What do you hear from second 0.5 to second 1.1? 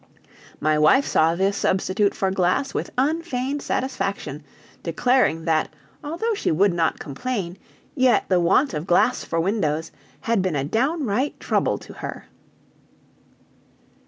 My wife